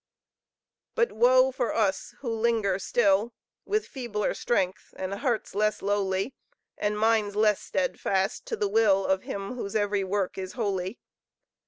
But, 0.95 1.11
wo 1.11 1.51
for 1.51 1.75
us 1.75 2.11
I 2.11 2.17
who 2.21 2.29
linger 2.33 2.79
still 2.79 3.35
With 3.65 3.85
feebler 3.87 4.33
strength 4.33 4.95
and 4.97 5.13
hearts 5.13 5.53
less 5.53 5.83
lowly, 5.83 6.33
And 6.75 6.97
minds 6.97 7.35
less 7.35 7.59
steadfast 7.61 8.47
to 8.47 8.55
the 8.55 8.67
will 8.67 9.05
Of 9.05 9.21
Him, 9.21 9.53
whose 9.53 9.75
every 9.75 10.03
work 10.03 10.39
is 10.39 10.53
holy! 10.53 10.97